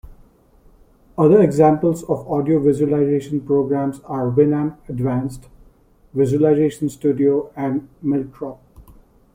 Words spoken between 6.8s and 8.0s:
Studio and